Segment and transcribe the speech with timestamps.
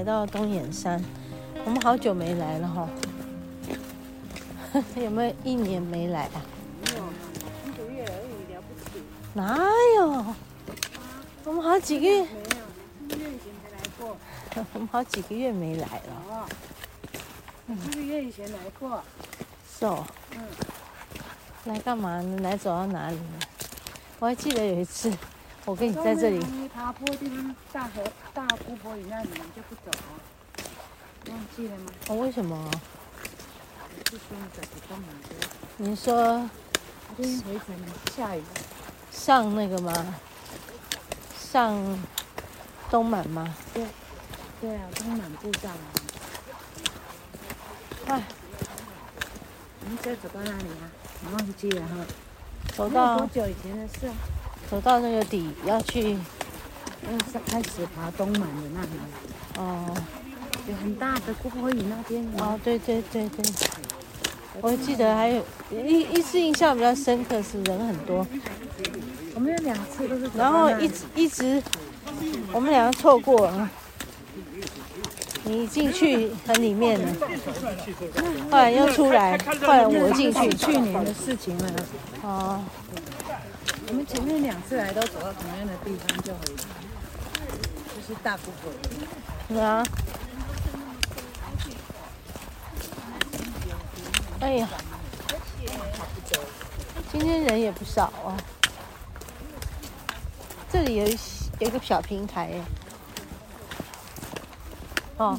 [0.00, 0.98] 来到东眼山，
[1.62, 2.88] 我们好久没来了哈、
[4.72, 6.40] 哦， 有没有一年没来啊？
[9.34, 9.58] 哪
[9.98, 10.24] 有？
[11.44, 12.26] 我们好几个月，
[14.72, 16.48] 我们好几个月没来了。
[17.68, 19.04] 一个月以前来过。
[19.78, 20.02] 是哦。
[20.34, 20.40] 嗯。
[21.66, 22.40] 来干嘛呢？
[22.40, 23.38] 来走到哪里呢？
[24.18, 25.12] 我还记得有一次，
[25.70, 26.40] 我跟你在这里。
[26.74, 28.02] 爬坡地方，大河、
[28.34, 30.02] 大湖泊里那里，你就不走了。
[31.28, 31.92] 忘记了吗？
[32.08, 32.68] 哦，为什么？
[34.10, 35.06] 是说你走不动了。
[35.76, 36.50] 你说。
[37.16, 38.42] 今天回程下雨。
[39.12, 40.16] 上那个吗？
[41.38, 41.98] 上
[42.90, 43.54] 东满吗？
[43.72, 43.86] 对，
[44.60, 45.70] 对啊，东满步道。
[48.08, 48.22] 哎，
[49.84, 50.90] 我们现在走到哪里啊？
[51.26, 51.94] 我忘记了哈。
[52.74, 54.10] 走到多久以前的事？
[54.70, 58.88] 走到那个底要去，要开始爬东门的那里。
[59.58, 59.96] 哦。
[60.68, 62.22] 有很大的姑婆屿那边。
[62.38, 63.44] 哦，对对对对。
[64.60, 68.24] 我记得还有一一次印象比较深刻是人很多。
[69.34, 71.62] 我们有两次都是，然后一直一直，
[72.52, 73.70] 我们两个错过了。
[75.44, 77.08] 你进去很里面了，
[78.50, 80.50] 后来又出来，后来我进去。
[80.50, 81.72] 去年的事情了。
[82.22, 82.62] 哦。
[83.90, 88.72] 我们前面两次来都走到同样的地方就回，就是大姑婆。
[89.48, 89.84] 是啊。
[94.38, 94.68] 哎呀。
[97.10, 98.38] 今天人也不少啊。
[100.70, 101.04] 这里有
[101.58, 102.62] 有一个小平台耶，
[105.16, 105.36] 哦，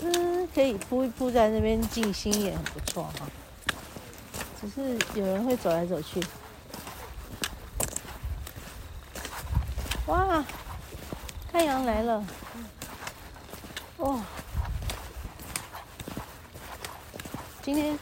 [0.00, 3.26] 嗯，可以铺一铺在那边静心也很不错哈。
[4.60, 6.22] 只是有人会走来走去。
[10.06, 10.44] 哇，
[11.50, 12.24] 太阳来了，
[13.96, 14.20] 哦，
[17.62, 17.98] 今天。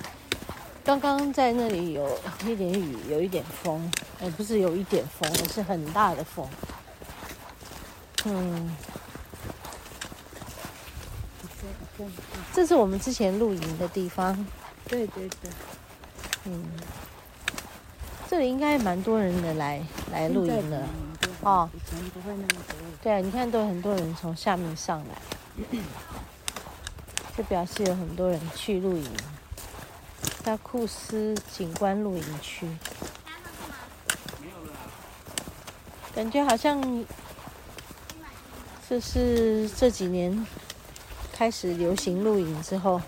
[0.84, 3.88] 刚刚在那里有一点雨，有一点风，
[4.20, 6.44] 哎，不是有一点风，而是很大的风。
[8.24, 8.76] 嗯，
[12.52, 14.44] 这是我们之前露营的地方。
[14.88, 15.50] 对对对，
[16.46, 16.64] 嗯，
[18.28, 19.80] 这里应该蛮多人的来
[20.10, 20.82] 来露营的。
[21.42, 22.76] 哦，以前不会那么多。
[23.02, 25.14] 对啊，你看都有很多人从下面上来，
[27.36, 29.10] 就表示有很多人去露营。
[30.44, 32.68] 在库斯景观露营区，
[36.14, 37.04] 感觉好像
[38.88, 40.44] 这是这几年
[41.32, 43.00] 开始流行露营之后，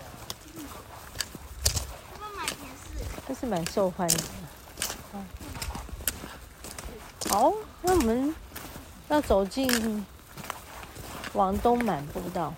[3.27, 4.23] 这是蛮受欢迎的。
[7.29, 7.51] 好，
[7.85, 8.33] 那我们
[9.09, 10.03] 要走进
[11.33, 12.51] 往东满步道，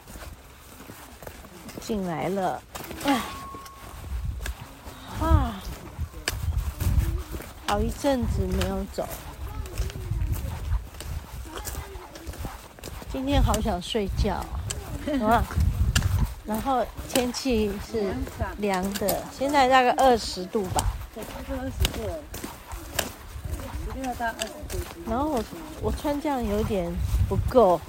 [1.82, 2.62] 进来了。
[3.06, 3.26] 啊
[7.70, 9.06] 好一阵子没有走，
[13.12, 14.36] 今天好想睡觉，
[15.22, 15.44] 啊，
[16.46, 18.16] 然后天气是
[18.60, 20.82] 凉的，现在大概二十度吧。
[21.14, 22.10] 对，差不多二十度。
[25.08, 25.44] 然后我
[25.82, 26.92] 我穿这样有点
[27.28, 27.80] 不够，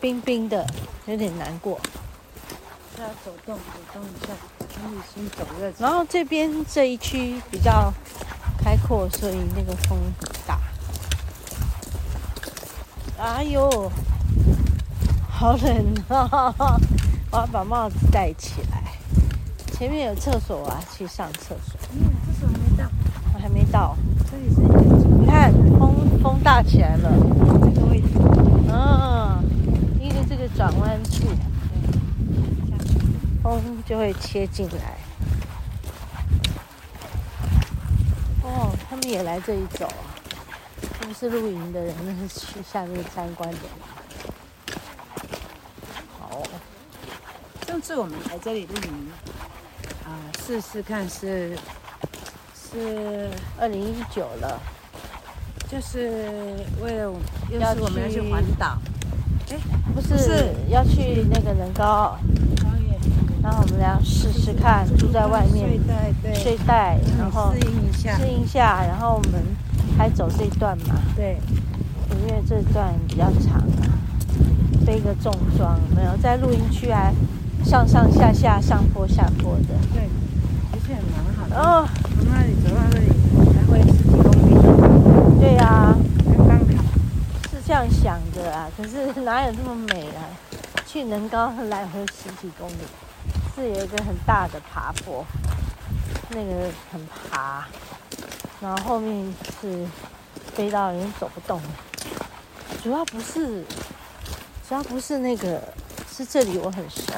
[0.00, 0.66] 冰冰的，
[1.06, 1.78] 有点难过。
[2.98, 3.62] 要走动，走
[3.92, 5.72] 动一下，可以先走热。
[5.78, 7.92] 然后这边这一区比较
[8.58, 10.60] 开阔，所以那个风很大。
[13.18, 13.92] 哎呦，
[15.28, 16.54] 好冷啊！
[17.30, 18.82] 我要把帽子戴起来。
[19.72, 21.78] 前面有厕所啊，去上厕所。
[21.92, 22.10] 嗯，
[22.40, 22.90] 厕所还没到，
[23.34, 23.96] 我还没到。
[25.28, 27.12] 看风风大起来了。
[27.62, 28.08] 这个位置。
[28.68, 29.44] 嗯，
[30.00, 31.28] 因为这个转弯处。
[33.42, 34.96] 风就会切进来。
[38.42, 40.08] 哦，他们也来这里走啊！
[41.00, 43.58] 不是露营的人，那是去下面参观的。
[46.18, 46.42] 好，
[47.66, 49.10] 上次我们来这里露营，
[50.04, 50.08] 啊，
[50.40, 51.56] 试试看是
[52.54, 54.60] 是二零一九了，
[55.70, 56.10] 就是
[56.82, 58.78] 为了我们要去环岛，
[59.50, 59.56] 哎，
[59.94, 62.16] 不是，是要去那个人高，
[63.42, 69.42] 然后我们俩试试看，住在外面睡袋，对，睡袋，然后适应一下，适应一下，然后我们
[69.98, 71.36] 还走这一段嘛，对，
[72.26, 73.92] 因为这段比较长啊，
[74.86, 77.14] 背个重装，没有在露营区还
[77.62, 80.08] 上上下下、上坡下坡的，对，
[80.72, 81.86] 而且蛮好的哦，
[82.16, 83.06] 从那里走到这里
[83.54, 85.98] 来回十几公里，对呀、啊。
[88.34, 90.30] 这样想的啊，可是 哪有这么美啊？
[90.86, 92.78] 去能高来回十几公里，
[93.54, 95.24] 是有一个很大的爬坡，
[96.30, 97.66] 那个很爬，
[98.60, 99.86] 然后后面是
[100.54, 101.68] 飞到人走不动了。
[102.82, 103.62] 主要不是，
[104.66, 105.62] 主要不是那个，
[106.10, 107.12] 是这里我很熟，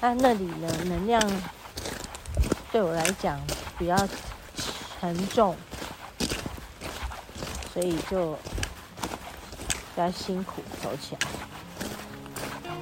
[0.00, 1.20] 但那里的能量
[2.72, 3.38] 对我来讲
[3.78, 3.94] 比较
[4.98, 5.54] 沉重，
[7.74, 8.38] 所以就。
[10.00, 11.20] 比较辛苦走起来，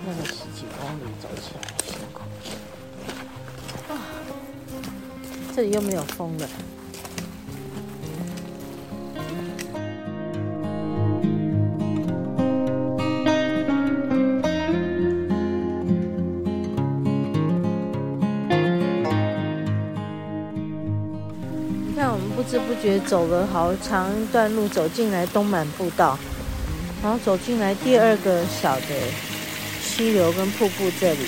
[0.06, 2.20] 那个十几公里走起来辛苦。
[3.93, 3.99] 啊，
[5.53, 6.49] 这里又没有风了。
[21.85, 26.17] 你看，我们不知不觉走了好长一段路，走进来东满步道。
[27.00, 28.87] 然后走进来第二个小的
[29.81, 31.27] 溪流跟瀑布这里，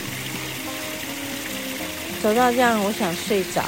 [2.20, 3.64] 走到这样，我想睡着。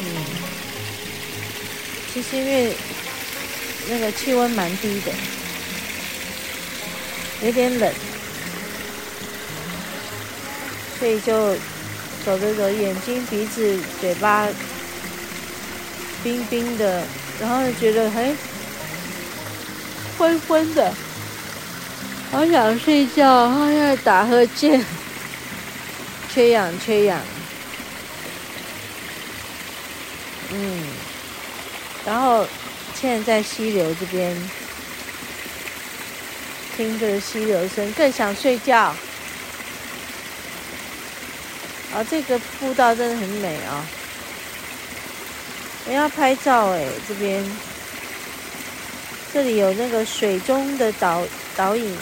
[0.00, 0.24] 嗯，
[2.12, 2.74] 其实因为
[3.90, 5.12] 那个气温蛮低的，
[7.42, 7.92] 有点冷，
[10.98, 11.54] 所以就
[12.24, 14.48] 走着走，眼睛、鼻子、嘴巴
[16.24, 17.02] 冰冰的，
[17.38, 18.34] 然后觉得嘿。
[20.20, 20.92] 昏昏的，
[22.30, 24.84] 好想睡觉，好想打呵欠，
[26.30, 27.18] 缺氧缺氧。
[30.50, 30.82] 嗯，
[32.04, 32.46] 然后
[32.94, 34.36] 现在在溪流这边，
[36.76, 38.94] 听着溪流声，更想睡觉。
[41.94, 43.86] 啊，这个步道真的很美啊！
[45.86, 47.42] 我要拍照哎，这边。
[49.32, 51.22] 这里有那个水中的倒
[51.56, 51.96] 倒影，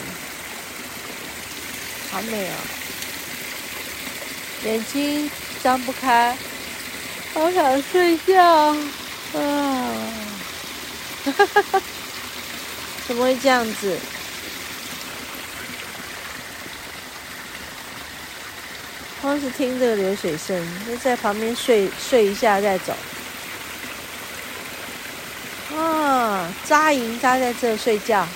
[2.11, 2.53] 好美哦！
[4.65, 5.29] 眼睛
[5.63, 6.35] 张不开，
[7.33, 8.75] 好想睡觉啊！
[11.23, 11.81] 哈哈哈！
[13.07, 13.97] 怎么会这样子？
[19.21, 22.93] 光是听这个流水声，就在旁边睡睡一下再走。
[26.65, 28.27] 扎营扎在这睡觉，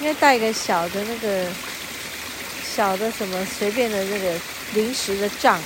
[0.00, 1.46] 应该带一个小的那个
[2.74, 4.34] 小的什么随便的那个
[4.74, 5.58] 临时的帐，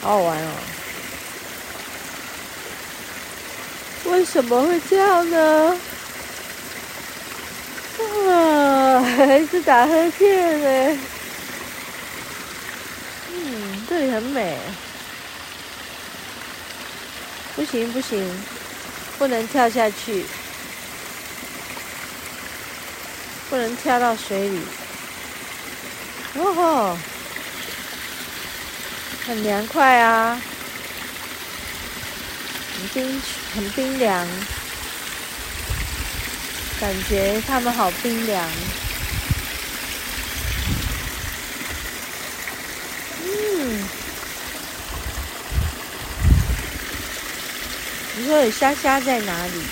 [0.00, 0.50] 好好玩哦。
[4.06, 5.76] 为什么会这样呢？
[8.28, 10.98] 啊，还是打呵欠呢。
[13.32, 14.58] 嗯，这里很美。
[17.54, 18.44] 不行不行，
[19.18, 20.24] 不能跳下去，
[23.50, 24.60] 不能跳到水里。
[26.34, 26.98] 哦吼，
[29.26, 30.40] 很凉快啊，
[32.78, 33.22] 很冰，
[33.54, 34.26] 很冰凉，
[36.80, 38.48] 感觉他们好冰凉。
[43.24, 43.88] 嗯
[48.14, 49.62] 你说有虾虾在哪里？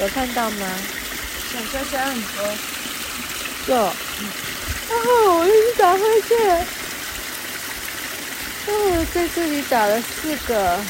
[0.00, 0.66] 有看到吗？
[1.52, 2.56] 小虾虾很多。
[3.68, 3.76] 有。
[3.76, 6.66] 哦，我一直打呵欠。
[8.66, 10.80] 哦，在这里打了四个。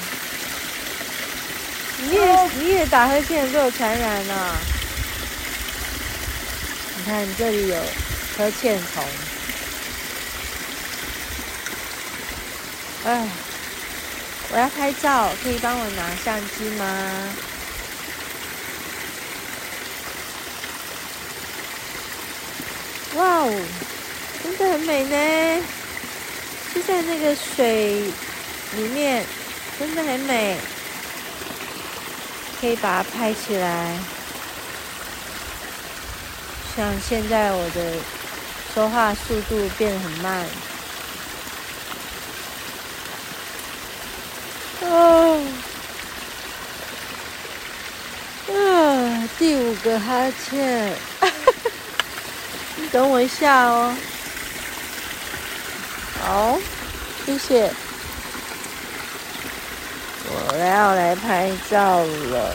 [1.98, 4.56] 你也、哦、你也打呵欠，被我传染了。
[6.96, 7.76] 你看你这里有
[8.38, 9.04] 呵欠虫。
[13.04, 13.28] 哎。
[14.54, 16.84] 我要拍照，可以帮我拿相机吗？
[23.14, 23.66] 哇哦，
[24.44, 25.64] 真的很美呢！
[26.74, 28.02] 就在那个水
[28.76, 29.24] 里面，
[29.78, 30.58] 真的很美，
[32.60, 33.96] 可以把它拍起来。
[36.76, 37.94] 像现在我的
[38.74, 40.46] 说话速度变得很慢。
[44.84, 45.40] 哦，
[48.48, 50.92] 啊，第五个哈欠，
[52.76, 53.94] 你等我一下哦。
[56.20, 56.58] 好，
[57.24, 57.72] 谢谢。
[60.28, 62.54] 我要来拍照了。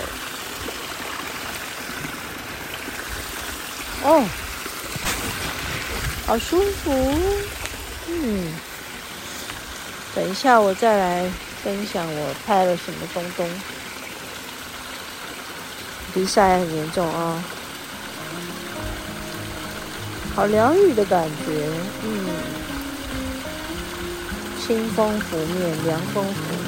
[4.03, 4.24] 哦，
[6.25, 6.91] 好舒服。
[8.07, 8.53] 嗯，
[10.15, 11.29] 等一下我再来
[11.67, 13.45] 分享我拍了什么东东。
[16.13, 17.43] 鼻塞很严重啊，
[20.33, 21.67] 好凉雨的感觉，
[22.03, 22.25] 嗯，
[24.65, 26.66] 清风拂面，凉风拂面。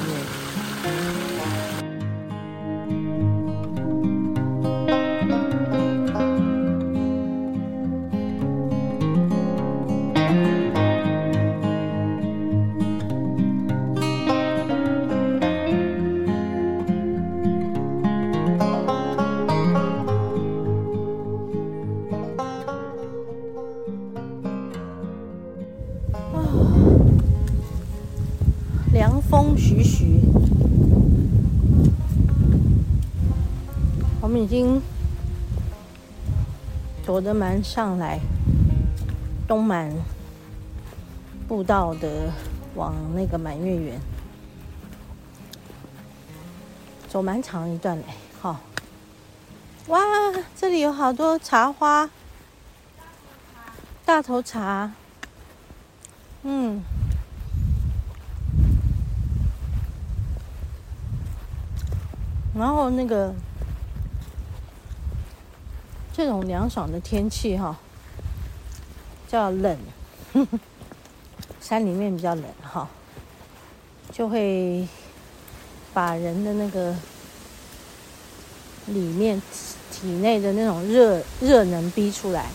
[34.40, 34.80] 已经
[37.04, 38.18] 走得蛮上来，
[39.46, 39.92] 东满
[41.46, 42.32] 步道的
[42.74, 44.00] 往那个满月园，
[47.06, 48.04] 走蛮长一段嘞，
[48.40, 48.58] 好，
[49.88, 50.00] 哇，
[50.56, 52.08] 这里有好多茶花，
[54.06, 54.90] 大头茶，
[56.44, 56.80] 嗯。
[62.54, 63.34] 然后那个
[66.20, 67.74] 这种凉爽的天气哈，
[69.26, 69.74] 叫冷，
[70.34, 70.58] 呵呵，
[71.62, 72.86] 山里面比较冷哈，
[74.12, 74.86] 就会
[75.94, 76.94] 把人的那个
[78.88, 79.40] 里面
[79.90, 82.50] 体内的那种热热能逼出来，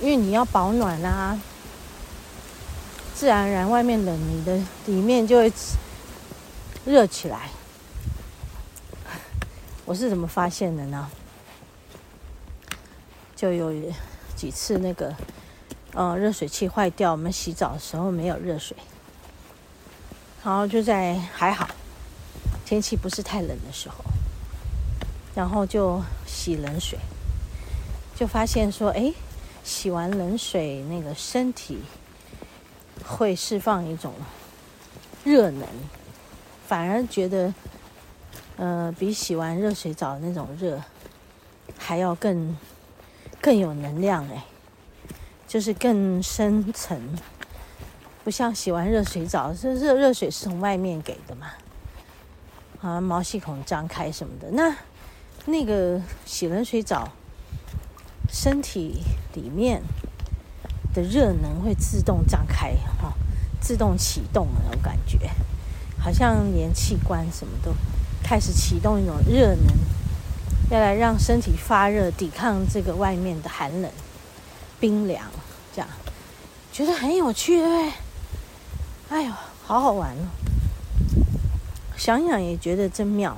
[0.00, 1.40] 因为你要保暖啊，
[3.14, 5.52] 自然而然外面冷，你的里面就会。
[6.86, 7.50] 热起来，
[9.90, 11.10] 我是怎么发现的呢？
[13.34, 13.72] 就有
[14.36, 15.12] 几次那个，
[15.94, 18.76] 呃，热水器坏掉，我们洗澡的时候没有热水，
[20.44, 21.68] 然后就在还好
[22.64, 23.96] 天气不是太冷的时候，
[25.34, 26.96] 然后就洗冷水，
[28.14, 29.12] 就发现说，哎，
[29.64, 31.80] 洗完冷水那个身体
[33.04, 34.14] 会释放一种
[35.24, 35.66] 热能。
[36.68, 37.52] 反而觉得，
[38.60, 40.82] 呃，比洗完热水澡那种热
[41.78, 42.54] 还要更
[43.40, 44.44] 更有能量哎，
[45.48, 47.00] 就是更深层，
[48.22, 51.46] 不像洗完热水澡，是热热水是从外面给的嘛，
[52.82, 54.76] 啊，毛细孔张开什么的，那
[55.46, 57.08] 那个洗冷水澡，
[58.30, 59.00] 身体
[59.32, 59.80] 里面
[60.92, 63.14] 的热能会自动张开哈，
[63.58, 65.30] 自动启动那种感觉。
[65.98, 67.72] 好像连器官什么都
[68.30, 69.76] 开始启动一种热能，
[70.70, 73.90] 要来让身体发热，抵抗这个外面的寒冷、
[74.78, 75.28] 冰凉，
[75.74, 75.88] 这样
[76.72, 77.92] 觉得很有趣，对不对？
[79.08, 79.32] 哎呦，
[79.64, 80.30] 好好玩哦！
[81.96, 83.36] 想想也觉得真妙。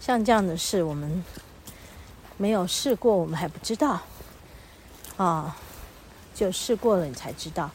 [0.00, 1.22] 像这样的事，我们
[2.38, 4.00] 没有试过，我们还不知道
[5.18, 5.54] 啊。
[6.34, 7.70] 就试过了，你才知道。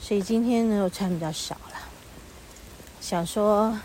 [0.00, 1.78] 所以今天呢，我穿比较少了。
[3.00, 3.78] 想说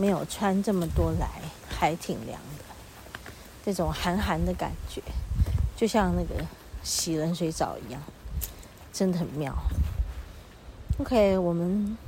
[0.00, 1.28] 没有穿这么多来，
[1.68, 2.64] 还挺凉的，
[3.62, 5.02] 这种寒寒的感觉，
[5.76, 6.42] 就像那个
[6.82, 8.00] 洗冷水澡一样，
[8.94, 9.54] 真的很妙。
[10.98, 11.98] OK，我们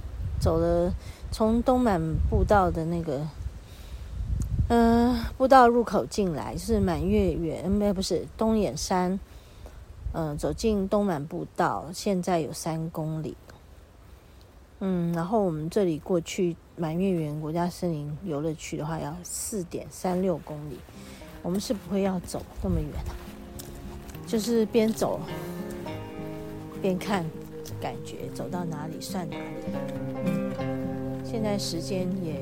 [0.40, 0.90] 走了
[1.30, 3.26] 从东满步道的那个，
[4.70, 9.20] 嗯、步道入口进来，是满月圆，没不是东眼山，
[10.14, 13.37] 嗯、呃，走进东满步道，现在有三公里。
[14.84, 20.76] 嗯，然后我们这里过去满月园国家森林游乐区的话，要四点三六公里。
[21.40, 23.12] 我们是不会要走那么远的，
[24.26, 25.20] 就是边走
[26.80, 27.24] 边看，
[27.80, 29.42] 感觉走到哪里算哪里。
[31.24, 32.34] 现在时间也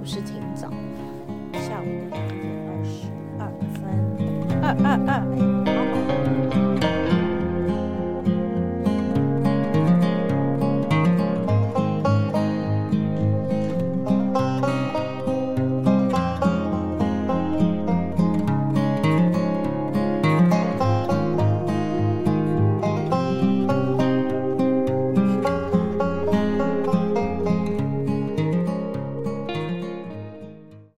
[0.00, 0.70] 不是挺早，
[1.52, 3.06] 下午两点二十
[3.38, 3.80] 二分，
[4.62, 5.57] 二二二。